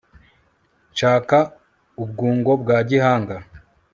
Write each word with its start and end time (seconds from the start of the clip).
Nshaka 0.91 1.37
ubwungo 2.03 2.51
bwa 2.61 2.77
Gihanga 2.89 3.35